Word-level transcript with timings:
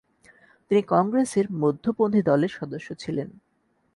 তিনি 0.71 0.81
কংগ্রেসের 0.87 1.45
মধ্যপন্থি 1.53 2.21
দলের 2.21 2.51
সদস্য 2.59 2.87
ছিলেন। 2.95 3.29